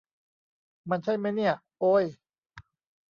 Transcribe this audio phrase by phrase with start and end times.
[0.89, 2.03] มันใช่มั๊ยเนี่ย โอ้ย